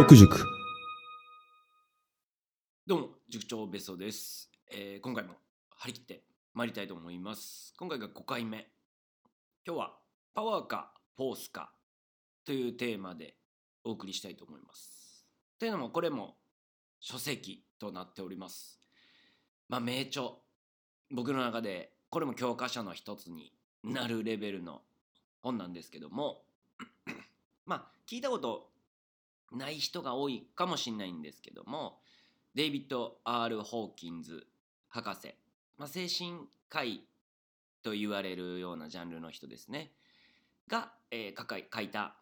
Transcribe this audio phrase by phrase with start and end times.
[0.00, 0.46] 録塾。
[2.86, 5.34] どうも塾長ベソです、えー今回も
[5.76, 6.22] 張り切って
[6.54, 7.74] 参りたいと思います。
[7.78, 8.66] 今回が5回目。
[9.66, 9.92] 今日は
[10.32, 11.70] パワーかフォースか
[12.46, 13.34] というテーマで
[13.84, 15.26] お送りしたいと思います。
[15.58, 16.36] というのもこれも
[17.00, 18.80] 書籍となっております。
[19.68, 20.30] まあ名著。
[21.10, 23.52] 僕の中でこれも教科書の一つに
[23.84, 24.80] なるレベルの
[25.42, 26.40] 本なんですけども。
[27.66, 28.70] まあ聞いたこと
[29.52, 31.98] ない人が多いかもしれないんですけども
[32.54, 34.46] デイビッド・ R・ ホーキンズ
[34.88, 35.34] 博士、
[35.78, 37.02] まあ、精神科医
[37.82, 39.92] と言われるようなジャンルの人ですね。
[40.68, 42.14] が、えー書い書いた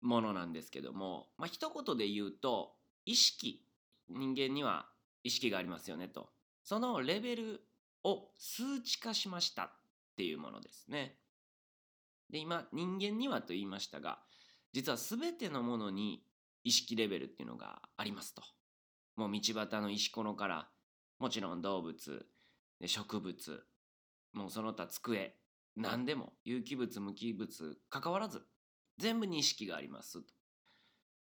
[0.00, 2.72] ものなんですけども、まあ一言で言うと
[3.04, 3.62] 意識
[4.08, 4.86] 人間には
[5.24, 6.28] 意識がありますよねと。
[6.64, 7.60] そのレベル
[8.04, 9.70] を数値化しましたっ
[10.16, 11.16] ていうものですね。
[12.30, 14.18] で今人間にはと言いましたが
[14.72, 16.22] 実は全てのものに
[16.66, 18.42] 意識レベルっていうのがありますと。
[19.14, 20.68] もう道端の石ころから
[21.20, 22.26] もちろん動物
[22.84, 23.62] 植物
[24.32, 25.36] もうその他机
[25.76, 28.42] 何でも有機物無機物関わらず
[28.98, 30.34] 全部に意識がありますと。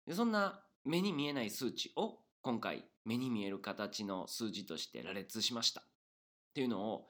[0.07, 5.83] でそんな目に見えない数値を今回目に見える形の数字として羅列しました。
[5.83, 5.85] っ
[6.55, 7.09] ていうのを、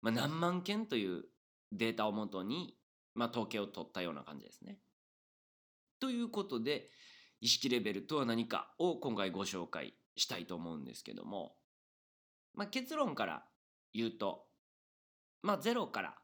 [0.00, 1.24] まあ、何万件という
[1.72, 2.76] データをもとに、
[3.16, 4.78] まあ、統計を取ったような感じですね。
[5.98, 6.90] ということで
[7.44, 11.52] 意識レベルとは何かを今回ご紹介したいと思うんですけども、
[12.54, 13.42] まあ、結論から
[13.92, 14.46] 言うと、
[15.42, 16.14] まあ、0から、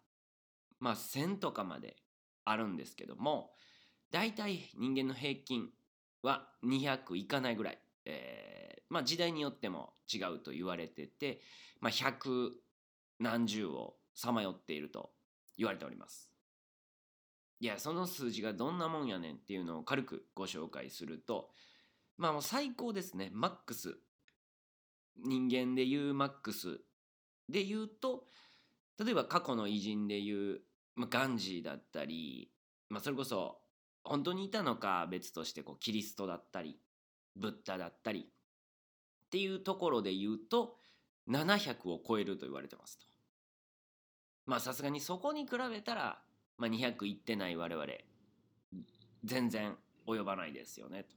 [0.78, 1.96] まあ、1000とかまで
[2.46, 3.50] あるんですけども
[4.10, 5.68] 大体人間の平均
[6.22, 11.42] は200いかないぐらい、えーまあ、時代によっても違うと言われてて、
[11.82, 12.48] まあ、100
[13.18, 15.10] 何十をさまよっていると
[15.58, 16.29] 言われております。
[17.60, 21.50] いやその数字がどんなもんやねんっていうのを軽くご紹介すると
[22.16, 23.98] まあもう最高ですねマックス
[25.22, 26.80] 人間でいうマックス
[27.48, 28.24] で言うと
[28.98, 30.60] 例えば過去の偉人でいう、
[30.96, 32.50] まあ、ガンジーだったり、
[32.88, 33.58] まあ、それこそ
[34.04, 36.78] 本当にいたのか別としてこうキリストだったり
[37.36, 40.76] ブッダだったりっていうところで言うと
[41.28, 43.06] 700を超えると言われてますと。
[44.46, 46.18] まあさすがにそこに比べたら、
[46.60, 47.86] まあ、200いってない我々
[49.24, 49.74] 全然
[50.06, 51.16] 及ばないですよねと。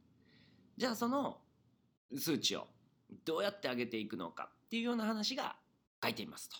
[0.78, 1.38] じゃあその
[2.18, 2.68] 数値を
[3.26, 5.58] どうやって上げていくのかっていうような話が
[6.02, 6.56] 書いていますと。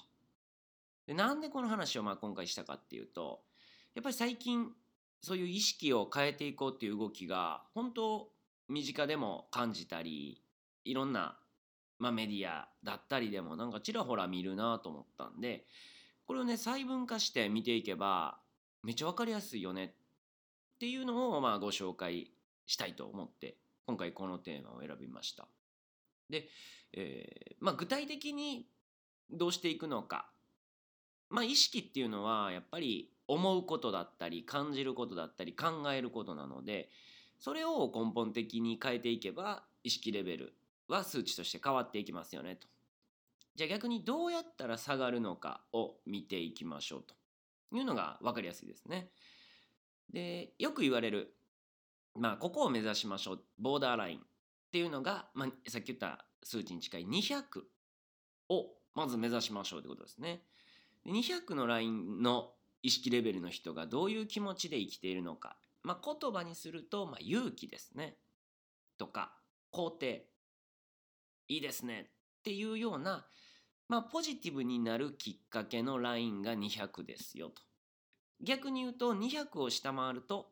[1.08, 3.42] でなんでこの話をまあ今回したかっていうと
[3.96, 4.68] やっぱり最近
[5.22, 8.30] そういう意識を変えていこうっていう動きが本当
[8.68, 10.42] 身近でも感じたり
[10.84, 11.38] いろんな、
[12.00, 15.66] まあ、メディアだったりでもなんかちらほら見るなと思ったんで
[16.26, 18.38] これをね細分化して見ていけば
[18.84, 19.90] めっちゃ分かりやすいよねっ
[20.80, 22.32] ていうのをまあご紹介
[22.66, 23.56] したいと思って
[23.86, 25.48] 今回このテーマを選びました。
[26.30, 26.48] で、
[26.94, 28.68] えーまあ、具体的に
[29.30, 30.30] どうしていくのか、
[31.30, 36.90] まあ、意識っていうのはやっぱり思うことだったり感じることだったり考えることなので
[37.40, 40.54] それを根本的に変えていけば意識レベル
[40.88, 42.68] は数値として変わっていきますよねと。
[43.56, 47.14] じゃあ逆にどうやったら下がるのかを見ていきましょうと
[47.78, 49.10] いうのが分かりやすいですね。
[50.12, 51.36] でよく言われる
[52.16, 54.22] まあここを目指しましょうボーダーラインっ
[54.72, 57.44] ていうのが、まあ、さっき言った数値に近い200
[58.50, 60.42] をまず目指しましょうということですね。
[61.06, 62.52] 200のラインの
[62.82, 68.18] 意識レベルの人がどういう気持ちで生きているのか、まあ、言葉にすると、まあ、勇気ですね
[68.98, 69.34] とか
[69.74, 70.26] 肯定
[71.48, 72.10] いいですね
[72.40, 73.26] っていうような、
[73.88, 77.62] まあ、ポジティブになるきっかけのラインが200ですよと。
[78.42, 80.52] 逆に言うと200を下回ると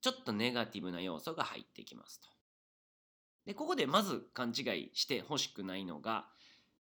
[0.00, 2.28] ちょっとネガティブな要素が入ってきますと。
[3.46, 6.26] でここでまず勘違いしてほしくないのが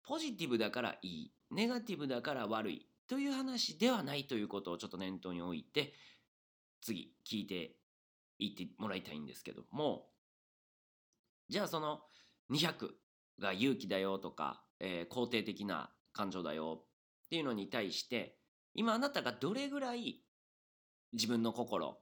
[0.04, 5.94] ポジティブだからいいネガティブだから悪いという話ではないということをちょっと念頭に置いて
[6.82, 7.76] 次聞いて
[8.40, 10.06] いってもらいたいんですけども
[11.50, 12.02] じゃあその
[12.52, 12.90] 200
[13.40, 16.82] が勇気だよとか、えー肯定的な感情だよ
[17.26, 18.36] っていうのに対して
[18.76, 20.22] 今あなたがどれぐらい
[21.14, 21.98] 自分の心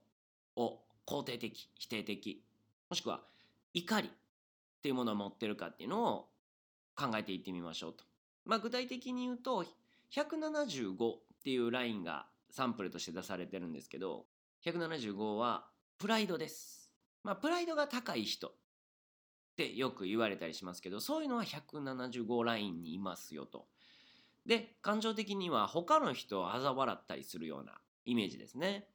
[0.56, 2.44] を肯定的否定的
[2.90, 3.20] もしくは
[3.72, 4.10] 怒りっ
[4.82, 6.28] ていうものを持ってるかっていうのを
[6.96, 8.04] 考えていってみましょうと。
[8.44, 9.64] まあ、具体的に言うと
[10.10, 14.26] 175っていうラインがサンプルとして出されてるんですけど
[14.64, 15.66] 175は
[15.98, 16.90] プライドです。
[17.22, 18.52] まあ、プライドが高い人
[19.52, 23.66] ってよく言われたりしますけどそういうのは175ラインにいますよと。
[24.46, 28.88] で感情的には他の人を嘲笑ったりするようなイメージですね。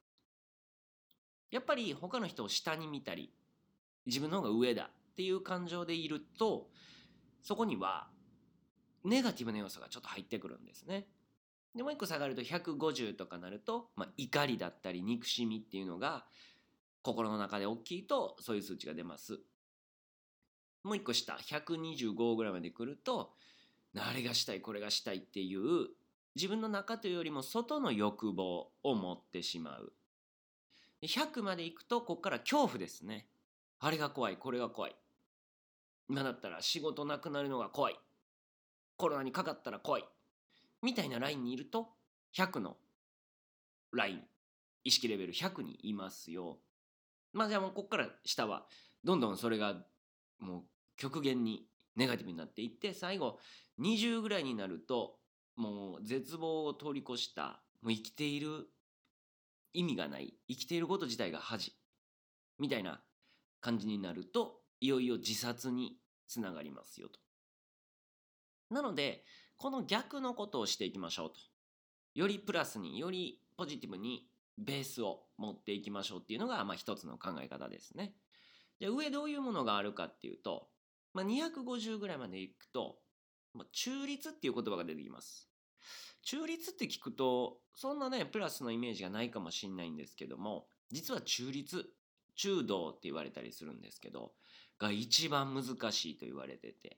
[1.52, 3.32] やっぱり他の人を下に見たり
[4.06, 6.68] 自分の方が上だっていう感情でいると
[7.42, 8.10] そこには
[9.06, 11.08] ネガティブな要素がちょっと入ってくるんですね。
[11.76, 16.26] でもう一個下がると150とかなると、まあ、怒りだったり憎しみっていうのが
[17.04, 19.40] 心の中で大きいとそういう数値が出ます。
[20.88, 23.34] もう一個下125ぐらいまで来ると
[23.98, 25.90] あれがしたいこれがしたいっていう
[26.36, 29.92] 自分の中というよりも外の欲望を持ってしまう。
[31.02, 33.28] 100まで行くとここから恐怖ですね。
[33.80, 34.96] あれが怖いこれが怖い。
[36.10, 37.96] 今だったら仕事なくなるのが怖い。
[38.96, 40.06] コロナにかかったら怖い。
[40.82, 41.90] みたいなラインにいると
[42.36, 42.78] 100の
[43.92, 44.22] ライン
[44.86, 46.60] 意識レベル100にいますよ。
[47.34, 48.66] まあじゃあもうここから下は
[49.04, 49.76] どんどんそれが
[50.40, 50.64] もう
[50.98, 51.66] 極限に
[51.96, 53.40] ネガティブになっていって最後
[53.80, 55.16] 20ぐらいになると
[55.56, 58.68] もう絶望を通り越したもう生きている
[59.74, 61.74] 意味がない生きていること自体が恥
[62.60, 63.02] みたいな
[63.62, 65.98] 感じになるといよいよ自殺に
[66.28, 67.20] つながりますよと。
[68.70, 69.24] なので
[69.58, 71.36] この逆のことをしていきましょうと。
[72.16, 74.28] よりプラスによりポジティブに
[74.58, 78.14] ベースを持っていきましょうっていうのがまあ一つの考え方ですね。
[78.80, 80.68] じゃあ上どういうものがあるかっていうと、
[81.14, 82.98] まあ、250ぐらいまでいくと、
[83.54, 85.50] まあ、中立っていう言葉が出てきます。
[86.24, 91.86] 中立って聞くとそんなねプラスのイメージがないかもしれないんですけども実は中立
[92.36, 94.34] 中道って言われたりするんですけど
[94.78, 96.98] が一番難しいと言われてて。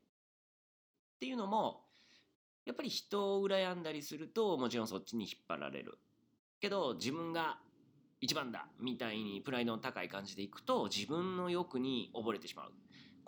[1.17, 1.81] っていうのも
[2.65, 5.99] やっぱり人を羨んだりするともちろんそっちに引っ張られる。
[6.59, 7.59] けど自分が
[8.21, 12.73] 一番だみたいにプライドの高い感じでいくと自分の欲に溺れてしまう。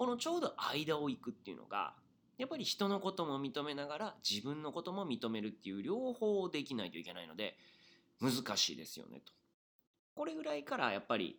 [0.02, 1.94] このちょうど間を行くっていうのが
[2.40, 7.56] やっぱり人のことも認めながら自分のことも認めるっていう両方できないといけないので
[8.20, 9.32] 難しいですよねと。
[10.16, 11.38] これぐらいからやっぱり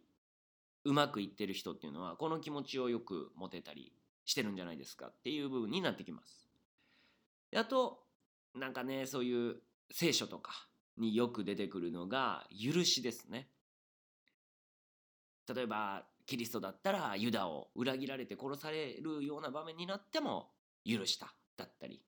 [0.84, 3.92] うまくいってる人っていうのはこの気持ちをよく持てたり
[4.26, 6.48] してるんじゃないですかっていう部分になってきます。
[7.56, 7.98] あと
[8.54, 9.56] なんかねそういう
[9.90, 13.48] 聖書とかによく出てくるのが許しですね。
[15.52, 20.50] 例えばキリストだったらユダを裏切られて殺されるような場面になっても
[20.84, 22.02] 許しただったり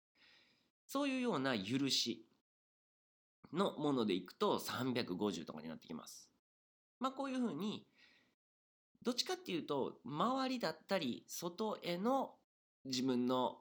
[0.87, 2.26] そういうような許し
[3.52, 6.28] のものでいくと350とかになってきます。
[7.00, 7.87] まあこういうふうに
[9.02, 12.34] どっちかっていうと周りだったり外への
[12.84, 13.58] 自分の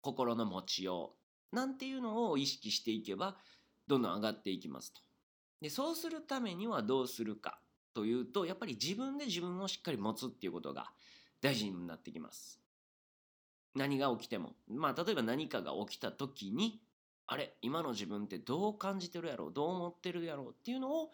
[0.00, 1.14] 心の持ちよ
[1.52, 3.36] うなんていうのを意識していけば
[3.86, 5.00] どんどん上がっていきますと。
[5.60, 7.60] でそうするためにはどうするか
[7.94, 10.90] というとやっぱり自分で自分をしっかり持つっていうことが
[11.40, 12.60] 大事になってきます。
[13.74, 16.80] 何が起きてもまあ例えば何かが起きた時に
[17.26, 21.10] あれ今の自分ってどう感じてるやろうどう思ってるやろうっていうのを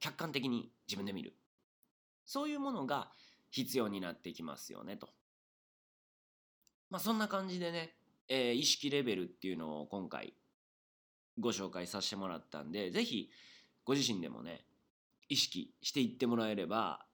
[0.00, 1.34] 客観的に自分で見る
[2.24, 3.10] そういうものが
[3.50, 5.08] 必要になってきますよねと。
[6.90, 7.94] まあそんな感じでね、
[8.28, 10.34] えー、意識レベルっていうのを今回
[11.38, 13.30] ご紹介させてもらったんで是非
[13.84, 14.64] ご自身でもね
[15.30, 17.06] 意識していってもらえれば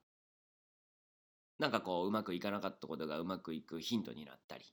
[1.58, 4.64] なんかこううまくいかなかったことがうまくいくヒントになったり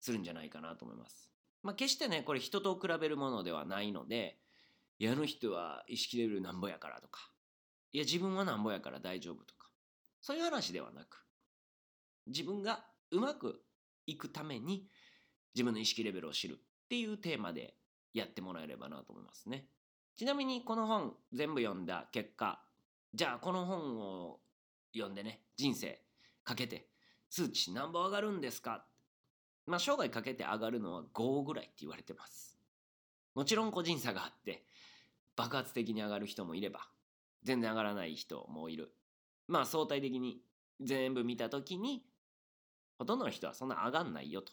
[0.00, 1.30] するんじゃないかなと思います。
[1.62, 4.38] まあ、決してねこれ人と比べるものではないので
[4.98, 7.20] いやあの人は意識レベルなんぼやからとか
[7.92, 9.68] いや自分はなんぼやから大丈夫とか
[10.22, 11.26] そういう話ではなく
[12.26, 13.60] 自分がうまく
[14.06, 14.86] いくために
[15.54, 16.56] 自分の意識レベルを知るっ
[16.88, 17.74] ていうテーマで
[18.14, 19.66] やってもらえればなと思いますね。
[20.20, 22.60] ちなみにこの本全部読んだ結果
[23.14, 24.38] じゃあこの本を
[24.92, 25.98] 読んでね人生
[26.44, 26.88] かけて
[27.30, 28.84] 数値何本上がるんですか？
[29.66, 32.58] まあ生涯かけて上がるのは5ぐらいって言われてます。
[33.34, 34.62] もちろん個人差があって
[35.36, 36.80] 爆発的に上がる人もいれば
[37.42, 38.92] 全然上がらない人もいる。
[39.48, 40.42] まあ相対的に
[40.82, 42.02] 全部見た時に
[42.98, 44.52] ほとんどの人はそんな上がんないよと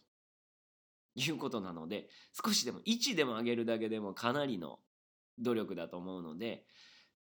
[1.16, 4.80] いうことなので少しでも1でも上げるだけでもかなりの
[5.40, 6.66] 努力だと思うので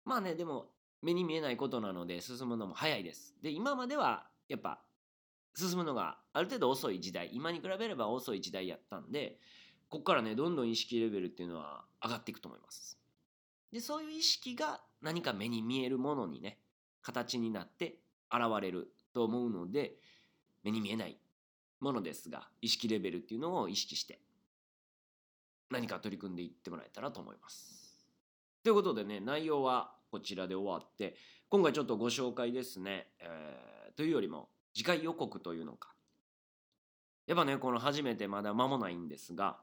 [0.05, 0.71] まあねでも
[1.03, 3.35] 目に見えないことなので進むのも早いです。
[3.43, 4.81] で今まではやっぱ
[5.55, 9.39] 進むのがある程度遅い時代今に比べれば遅い時代やったんで
[9.89, 12.99] ここからねどんどん意識レベルっていうのは上がっていくと思います。
[13.73, 16.59] でそういう意識が何か目に見えるものにね
[17.03, 17.97] 形になって
[18.31, 19.95] 現れると思うので
[20.63, 21.19] 目に見えない
[21.81, 24.21] ものですが意識レベルっていうのを意識して
[25.71, 27.90] 何か取り組んでいってもらえたらと思います。
[28.63, 31.17] ということでね内容はこちらで終わって
[31.49, 35.91] 今回ちょっとご紹介ですね、えー、というよりも次回予告というのか。
[37.27, 39.59] やっぱねこの初めてまだ間もないんですが、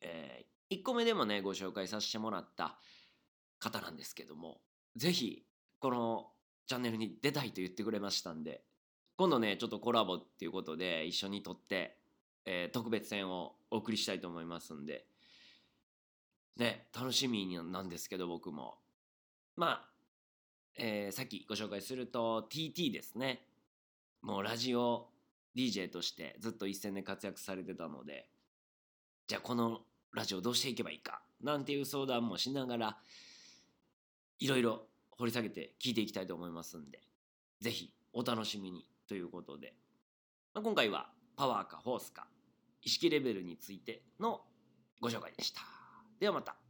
[0.00, 2.76] えー、1個目でもねご紹介させてもらった
[3.60, 4.60] 方なんですけども
[4.96, 5.44] 是非
[5.78, 6.26] この
[6.66, 8.62] チャンネルに出たいと言ってくれましたんで
[9.16, 11.98] 今度ねちょっとコラボっていうことで一緒に撮って、
[12.46, 15.06] えー特別編をお送りしたいと思いますんで
[16.56, 18.78] ね楽しみなんですけど僕も。
[19.56, 19.88] まあ、
[20.76, 23.46] えーさっきご紹介すると TT ですね。
[24.22, 25.08] もうラジオ
[25.56, 28.28] DJ としてずっと一線で活躍されてたので
[29.26, 29.80] じゃあこの
[30.12, 32.96] ラジオどうしていけばいいかなんていう相談もしながら
[34.38, 37.00] いろいろ掘り下げて聞いていきたいと思いますんで
[37.60, 39.74] ぜひお楽しみにということで、
[40.54, 42.26] まあ今回はパワーかフォースか
[42.82, 44.40] 意識レベルについての
[45.00, 45.71] ご紹介でした。
[46.22, 46.61] ではまた。